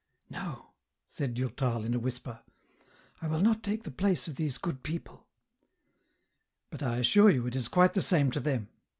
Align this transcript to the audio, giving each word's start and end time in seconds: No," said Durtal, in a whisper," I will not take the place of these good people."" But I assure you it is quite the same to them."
No," 0.31 0.71
said 1.07 1.35
Durtal, 1.35 1.83
in 1.83 1.93
a 1.93 1.99
whisper," 1.99 2.41
I 3.21 3.27
will 3.27 3.39
not 3.39 3.61
take 3.61 3.83
the 3.83 3.91
place 3.91 4.27
of 4.27 4.33
these 4.35 4.57
good 4.57 4.81
people."" 4.81 5.27
But 6.71 6.81
I 6.81 6.97
assure 6.97 7.29
you 7.29 7.45
it 7.45 7.55
is 7.55 7.67
quite 7.67 7.93
the 7.93 8.01
same 8.01 8.31
to 8.31 8.39
them." 8.39 8.69